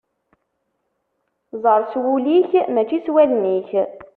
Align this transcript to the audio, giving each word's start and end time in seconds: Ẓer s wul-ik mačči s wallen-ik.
Ẓer 1.63 1.81
s 1.91 1.93
wul-ik 2.03 2.51
mačči 2.73 2.99
s 3.05 3.07
wallen-ik. 3.13 3.69